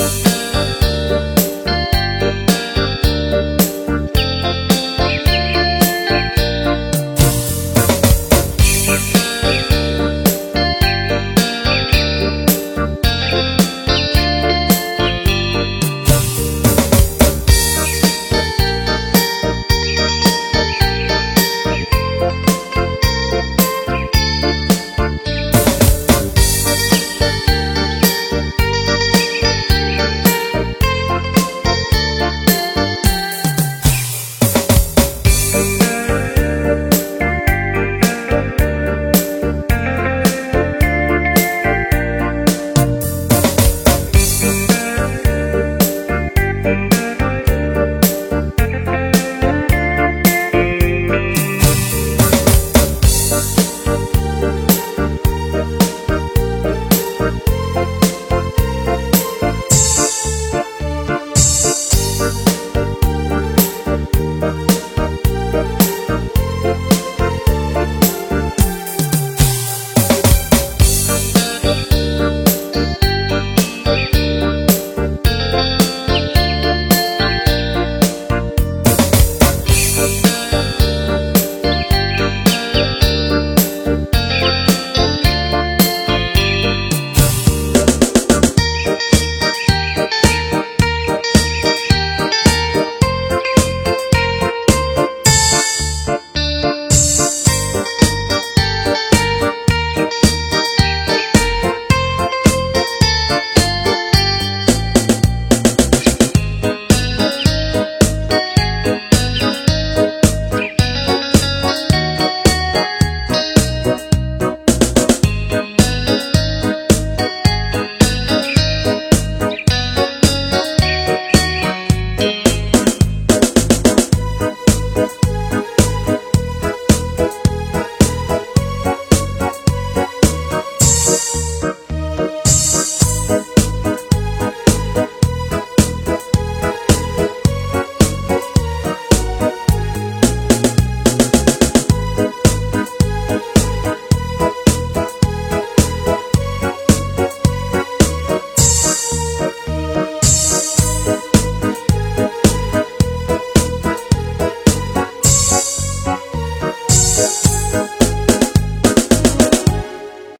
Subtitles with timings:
[0.00, 0.29] Música